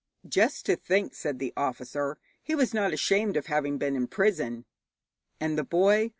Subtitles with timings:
[0.27, 4.65] 'Just to think,' said the officer, 'he was not ashamed of having been in prison!'
[5.39, 6.09] And the boy?